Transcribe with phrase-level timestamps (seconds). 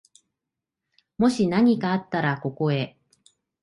[1.19, 2.97] もしなにかあったら、ここへ。